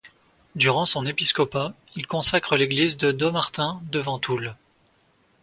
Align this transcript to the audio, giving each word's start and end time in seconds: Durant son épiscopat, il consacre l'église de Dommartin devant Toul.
Durant 0.55 0.87
son 0.87 1.05
épiscopat, 1.05 1.75
il 1.95 2.07
consacre 2.07 2.55
l'église 2.55 2.97
de 2.97 3.11
Dommartin 3.11 3.79
devant 3.91 4.17
Toul. 4.17 4.55